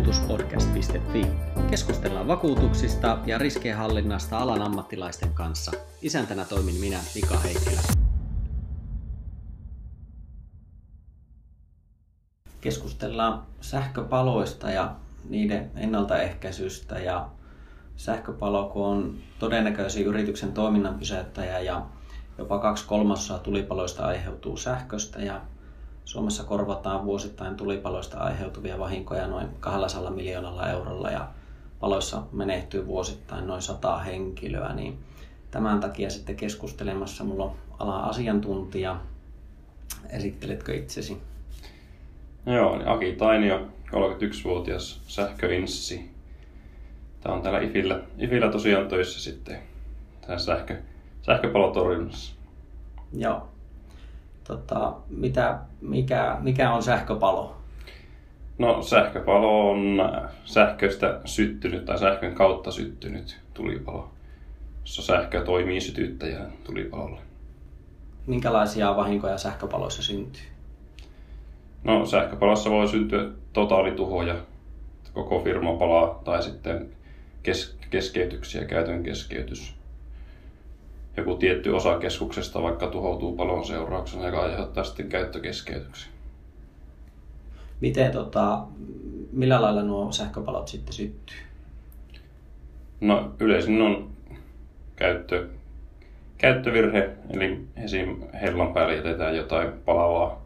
[0.00, 1.26] vakuutuspodcast.fi.
[1.70, 5.72] Keskustellaan vakuutuksista ja riskienhallinnasta alan ammattilaisten kanssa.
[6.02, 7.80] Isäntänä toimin minä, Mika Heikkilä.
[12.60, 14.96] Keskustellaan sähköpaloista ja
[15.28, 17.28] niiden ennaltaehkäisystä ja
[17.96, 21.86] sähköpalo, kun on todennäköisin yrityksen toiminnan pysäyttäjä ja
[22.38, 25.40] jopa kaksi kolmasosaa tulipaloista aiheutuu sähköstä ja
[26.04, 31.28] Suomessa korvataan vuosittain tulipaloista aiheutuvia vahinkoja noin 200 miljoonalla eurolla ja
[31.80, 34.98] paloissa menehtyy vuosittain noin 100 henkilöä, niin
[35.50, 39.00] tämän takia sitten keskustelemassa mulla on alan asiantuntija.
[40.10, 41.22] Esitteletkö itsesi?
[42.46, 46.10] Joo, niin Aki Tainio, 31-vuotias sähköinssi.
[47.20, 49.58] Tämä on täällä IFillä, IFillä tosiaan töissä sitten
[50.26, 50.76] tämä sähkö,
[51.22, 52.34] sähköpalotorjunnassa.
[53.12, 53.48] Joo.
[54.50, 57.56] Tota, mitä, mikä, mikä on sähköpalo?
[58.58, 60.10] No sähköpalo on
[60.44, 64.10] sähköstä syttynyt tai sähkön kautta syttynyt tulipalo,
[64.80, 67.20] jossa sähkö toimii sytyttäjän tulipalolle.
[68.26, 70.42] Minkälaisia vahinkoja sähköpaloissa syntyy?
[71.84, 74.36] No sähköpalossa voi syntyä totaalituhoja,
[75.14, 76.88] koko firma palaa tai sitten
[77.42, 79.74] kes- keskeytyksiä, käytön keskeytys.
[81.16, 86.10] Joku tietty osa keskuksesta vaikka tuhoutuu palon seurauksena, joka aiheuttaa sitten käyttökeskeytyksiä.
[87.80, 88.62] Miten, tota,
[89.32, 91.36] millä lailla nuo sähköpalot sitten syttyy?
[93.00, 94.10] No yleisin on
[94.96, 95.48] käyttö,
[96.38, 98.16] käyttövirhe, eli esim.
[98.40, 100.44] hellan päälle jätetään jotain palavaa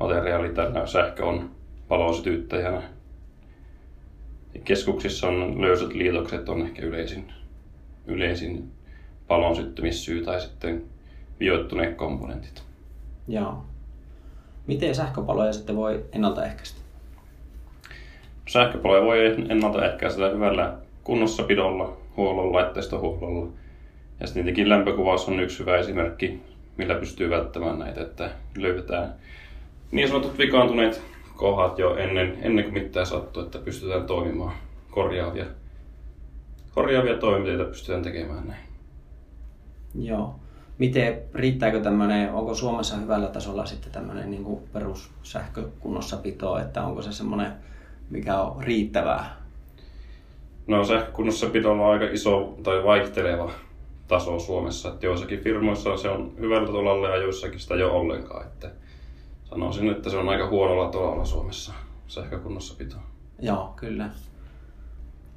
[0.00, 1.50] materiaalia tai sähkö on
[1.88, 2.82] palosytyttäjänä.
[4.64, 7.32] Keskuksissa on löysät liitokset on ehkä yleisin,
[8.06, 8.72] yleisin
[9.28, 10.84] palon syttymissyy tai sitten
[11.40, 12.62] vioittuneet komponentit.
[13.28, 13.62] Joo.
[14.66, 16.80] Miten sähköpaloja sitten voi ennaltaehkäistä?
[18.48, 23.52] Sähköpaloja voi ennaltaehkäistä hyvällä kunnossapidolla, huollolla, laitteistohuollolla.
[24.20, 26.42] Ja sitten tietenkin lämpökuvaus on yksi hyvä esimerkki,
[26.76, 29.14] millä pystyy välttämään näitä, että löydetään
[29.90, 31.02] niin sanotut vikaantuneet
[31.36, 34.54] kohdat jo ennen, ennen kuin mitään sattuu, että pystytään toimimaan
[34.90, 35.46] korjaavia,
[36.74, 38.67] korjaavia toimenpiteitä pystytään tekemään näin.
[39.94, 40.34] Joo.
[40.78, 47.52] Miten, riittääkö tämmöinen, onko Suomessa hyvällä tasolla sitten tämmöinen niin perussähkökunnossapito, että onko se semmoinen,
[48.10, 49.36] mikä on riittävää?
[50.66, 53.50] No sähkökunnossapito on aika iso tai vaihteleva
[54.08, 58.46] taso Suomessa, että joissakin firmoissa se on hyvällä tolalla ja joissakin sitä ole ollenkaan.
[58.46, 58.70] Että
[59.44, 61.72] sanoisin, että se on aika huonolla tolalla Suomessa
[62.08, 62.96] sähkökunnossapito.
[63.40, 64.10] Joo, kyllä.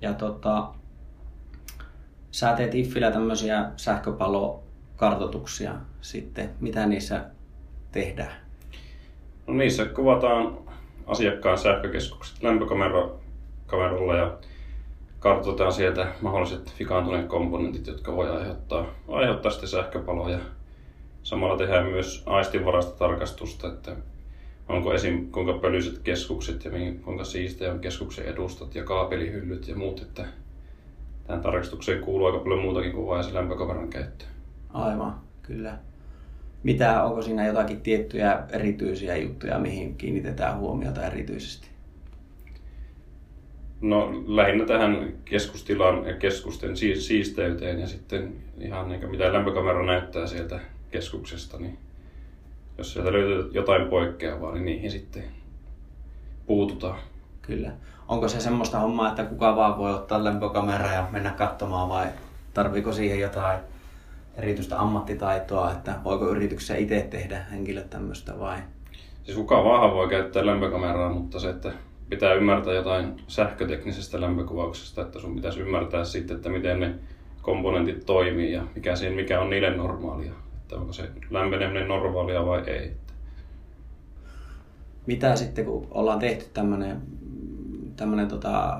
[0.01, 0.73] Ja tota,
[2.31, 6.49] sä teet Iffillä tämmöisiä sähköpalokartoituksia sitten.
[6.59, 7.25] Mitä niissä
[7.91, 8.33] tehdään?
[9.47, 10.57] No niissä kuvataan
[11.07, 14.37] asiakkaan sähkökeskukset lämpökameralla ja
[15.19, 20.39] kartoitetaan sieltä mahdolliset vikaantuneet komponentit, jotka voi aiheuttaa, aiheuttaa sitten sähköpaloja.
[21.23, 23.95] Samalla tehdään myös aistinvarasta tarkastusta, että
[24.69, 25.31] onko esim.
[25.31, 26.71] kuinka pölyiset keskukset ja
[27.03, 30.25] kuinka siistejä on keskuksen edustat ja kaapelihyllyt ja muut, että
[31.31, 34.25] tähän tarkastukseen kuuluu aika paljon muutakin kuin vain se lämpökameran käyttö.
[34.73, 35.77] Aivan, kyllä.
[36.63, 41.67] Mitä, onko siinä jotakin tiettyjä erityisiä juttuja, mihin kiinnitetään huomiota erityisesti?
[43.81, 50.59] No lähinnä tähän keskustilaan ja keskusten siisteyteen ja sitten ihan niin mitä lämpökamera näyttää sieltä
[50.91, 51.77] keskuksesta, niin
[52.77, 55.23] jos sieltä löytyy jotain poikkeavaa, niin niihin sitten
[56.45, 56.99] puututaan.
[57.51, 57.71] Kyllä.
[58.07, 62.07] Onko se semmoista hommaa, että kuka vaan voi ottaa lämpökamera ja mennä katsomaan vai
[62.53, 63.59] tarviiko siihen jotain
[64.35, 68.57] erityistä ammattitaitoa, että voiko yrityksessä itse tehdä henkilöt tämmöistä vai?
[69.23, 71.71] Siis kuka vaan voi käyttää lämpökameraa, mutta se, että
[72.09, 76.95] pitää ymmärtää jotain sähköteknisestä lämpökuvauksesta, että sun pitäisi ymmärtää sitten, että miten ne
[77.41, 80.33] komponentit toimii ja mikä, siinä, mikä on niille normaalia.
[80.61, 82.91] Että onko se lämpeneminen normaalia vai ei.
[85.05, 87.01] Mitä sitten, kun ollaan tehty tämmöinen
[88.01, 88.79] tämmöinen tota,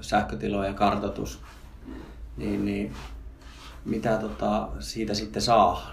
[0.00, 1.42] sähkötilojen kartoitus,
[2.36, 2.92] niin, niin
[3.84, 5.92] mitä tota, siitä sitten saadaan?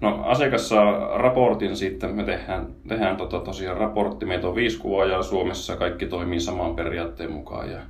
[0.00, 5.22] No asiakas saa raportin siitä, me tehdään, tehdään tota, tosiaan raportti, meitä on viisi kuvaajaa
[5.22, 7.80] Suomessa, kaikki toimii saman periaatteen mukaan ja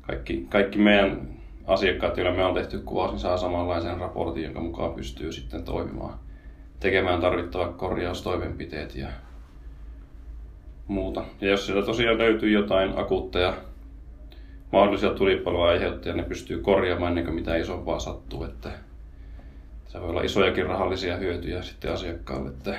[0.00, 1.28] kaikki, kaikki meidän
[1.66, 6.18] asiakkaat, joilla me on tehty kuvaus, niin saa samanlaisen raportin, jonka mukaan pystyy sitten toimimaan,
[6.80, 9.08] tekemään tarvittavat korjaustoimenpiteet ja
[10.88, 11.24] muuta.
[11.40, 13.54] Ja jos sieltä tosiaan löytyy jotain akuutteja
[14.72, 18.44] mahdollisia tulipaloa aiheuttajia, ne pystyy korjaamaan ennen kuin mitä isompaa sattuu.
[18.44, 18.70] Että
[19.88, 22.76] se voi olla isojakin rahallisia hyötyjä sitten asiakkaalle, että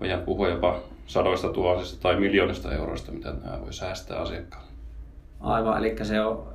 [0.00, 4.68] voidaan puhua jopa sadoista tuhansista tai miljoonista euroista, mitä nämä voi säästää asiakkaalle.
[5.40, 6.46] Aivan, eli se on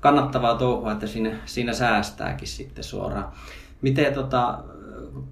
[0.00, 3.32] kannattavaa touhua, että siinä, siinä säästääkin sitten suoraan.
[3.82, 4.58] Miten tota,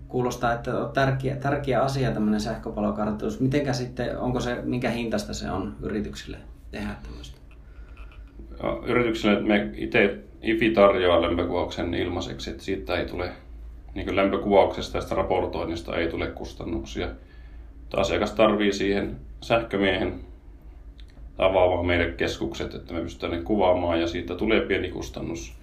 [0.09, 3.41] kuulostaa, että on tärkeä, tärkeä asia tämmöinen sähköpalokartoitus.
[3.41, 6.37] Mitenkä sitten, onko se, minkä hintasta se on yrityksille
[6.71, 7.39] tehdä tämmöistä?
[8.87, 13.31] Yrityksille me itse IFI tarjoaa lämpökuvauksen ilmaiseksi, että siitä ei tule,
[13.95, 17.09] niin lämpökuvauksesta ja raportoinnista ei tule kustannuksia.
[17.81, 20.21] Mutta asiakas tarvii siihen sähkömiehen
[21.39, 25.62] avaamaan meille keskukset, että me pystytään ne kuvaamaan ja siitä tulee pieni kustannus,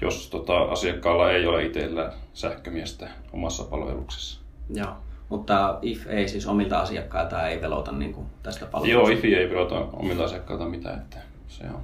[0.00, 4.40] jos tota, asiakkaalla ei ole itsellä sähkömiestä omassa palveluksessa.
[4.74, 4.96] Joo,
[5.28, 9.10] mutta IF ei siis omilta asiakkailta ei velota niin kuin tästä palvelusta?
[9.10, 11.80] Joo, IF ei velota omilta asiakkailta mitään, että se on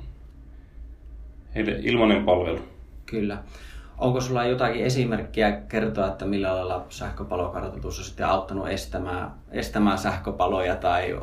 [1.55, 2.59] heille ilmainen palvelu.
[3.07, 3.39] Kyllä.
[3.99, 10.77] Onko sulla jotakin esimerkkiä kertoa, että millä lailla sähköpalokartoitus on sitten auttanut estämään, estämään sähköpaloja
[10.77, 11.19] tai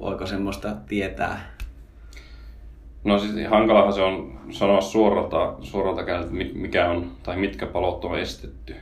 [0.00, 1.55] voiko semmoista tietää?
[3.06, 8.18] No siis hankalahan se on sanoa suoralta, suoralta kädeltä, mikä on tai mitkä palot on
[8.18, 8.74] estetty.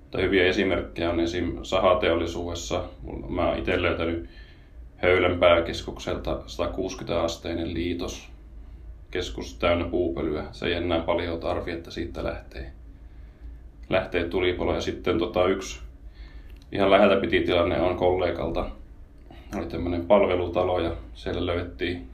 [0.00, 1.58] Mutta hyviä esimerkkejä on esim.
[1.62, 2.84] sahateollisuudessa.
[3.28, 4.28] Mä oon itse löytänyt
[4.96, 8.28] Höylän pääkeskukselta 160-asteinen liitos.
[9.10, 10.44] Keskus täynnä puupölyä.
[10.52, 12.72] Se ei enää paljon tarvi, että siitä lähtee,
[13.88, 14.74] lähtee tulipalo.
[14.74, 15.80] Ja sitten tota yksi
[16.72, 18.68] ihan läheltä piti tilanne on kollegalta.
[19.56, 22.13] Oli tämmöinen palvelutalo ja siellä löydettiin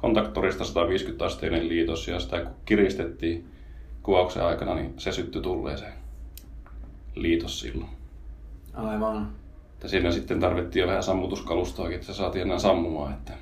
[0.00, 3.48] kontaktorista 150-asteinen liitos ja sitä kun kiristettiin
[4.02, 5.92] kuvauksen aikana, niin se syttyi tulleeseen
[7.14, 7.90] liitos silloin.
[8.74, 9.30] Aivan.
[9.72, 13.12] Että siinä sitten tarvittiin jo vähän sammutuskalustoakin, että se saatiin enää sammumaan.
[13.12, 13.32] Että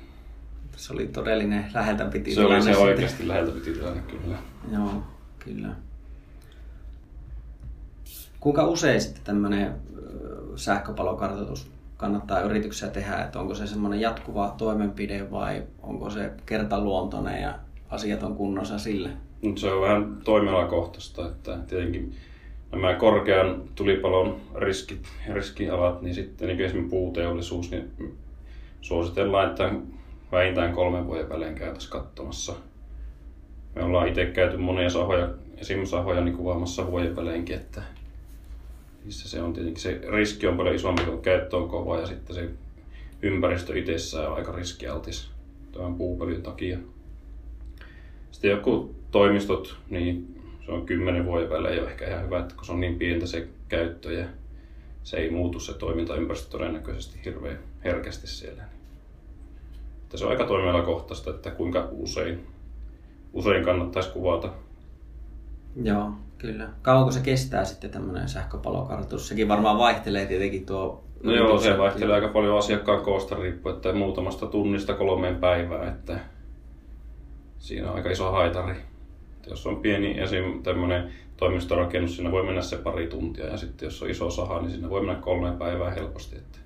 [0.75, 2.83] se oli todellinen läheltä piti Se oli se sitten.
[2.83, 4.37] oikeasti läheltä piti tilanne, kyllä.
[4.71, 5.03] Joo,
[5.39, 5.69] kyllä.
[8.39, 9.75] Kuinka usein sitten tämmöinen
[10.55, 17.53] sähköpalokartoitus kannattaa yrityksiä tehdä, että onko se semmoinen jatkuva toimenpide vai onko se kertaluontoinen ja
[17.89, 19.09] asiat on kunnossa sille?
[19.55, 22.15] Se on vähän toimialakohtaista, että tietenkin
[22.71, 28.17] nämä korkean tulipalon riskit, riskialat, niin sitten niin esimerkiksi puuteollisuus, niin
[28.81, 29.71] suositellaan, että
[30.31, 32.53] vähintään kolmen vuoden välein käytäisiin katsomassa.
[33.75, 37.81] Me ollaan itse käyty monia sahoja, esimerkiksi sahoja niin kuvaamassa vuoden väleinkin, että
[39.05, 42.35] missä se on tietenkin se riski on paljon isompi, kun käyttö on kova ja sitten
[42.35, 42.49] se
[43.21, 45.29] ympäristö itsessään on aika riskialtis
[45.71, 46.77] tämän puupölyn takia.
[48.31, 52.65] Sitten joku toimistot, niin se on kymmenen vuoden välein jo ehkä ihan hyvä, että kun
[52.65, 54.25] se on niin pientä se käyttö ja
[55.03, 58.63] se ei muutu se toimintaympäristö todennäköisesti hirveän herkästi siellä.
[60.03, 62.47] Että se on aika toimialakohtaista, että kuinka usein,
[63.33, 64.53] usein kannattaisi kuvata.
[65.83, 66.69] Joo, Kyllä.
[66.81, 69.27] Kauanko se kestää sitten tämmöinen sähköpalokartoitus?
[69.27, 71.03] Sekin varmaan vaihtelee tietenkin tuo...
[71.23, 76.19] No joo, se vaihtelee aika paljon asiakkaan koosta riippuen, että muutamasta tunnista kolmeen päivään, että
[77.57, 78.75] siinä on aika iso haitari.
[79.31, 80.63] Että jos on pieni esim.
[80.63, 84.71] tämmöinen toimistorakennus, siinä voi mennä se pari tuntia ja sitten jos on iso saha, niin
[84.71, 86.59] siinä voi mennä kolmeen päivään helposti, että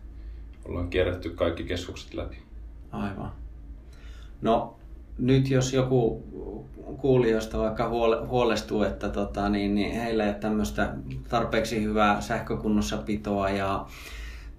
[0.65, 2.37] ollaan kierretty kaikki keskukset läpi.
[2.91, 3.31] Aivan.
[4.41, 4.75] No
[5.17, 6.23] nyt jos joku
[6.97, 7.89] kuulijoista vaikka
[8.27, 10.93] huolestuu, että tota, niin, niin heillä ei ole tämmöistä
[11.29, 13.85] tarpeeksi hyvää sähkökunnossapitoa ja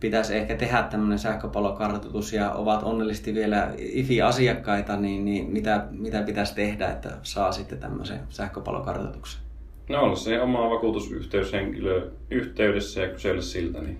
[0.00, 6.54] pitäisi ehkä tehdä tämmöinen sähköpalokartoitus ja ovat onnellisesti vielä IFI-asiakkaita, niin, niin mitä, mitä pitäisi
[6.54, 9.40] tehdä, että saa sitten tämmöisen sähköpalokartoituksen?
[9.88, 13.98] No olla se oma vakuutusyhteyshenkilö yhteydessä ja kysellä siltä, niin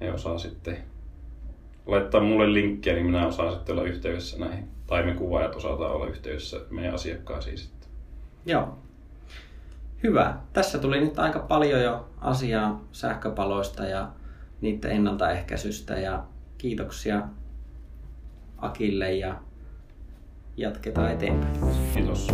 [0.00, 0.76] he osaa sitten
[1.90, 4.68] laittaa mulle linkkiä, niin minä osaan sitten olla yhteydessä näihin.
[4.86, 7.90] Tai me kuvaajat osataan olla yhteydessä meidän asiakkaisiin sitten.
[8.46, 8.78] Joo.
[10.02, 10.36] Hyvä.
[10.52, 14.08] Tässä tuli nyt aika paljon jo asiaa sähköpaloista ja
[14.60, 16.24] niiden ennaltaehkäisystä ja
[16.58, 17.22] kiitoksia
[18.58, 19.34] Akille ja
[20.56, 21.60] jatketaan eteenpäin.
[21.94, 22.28] Kiitos.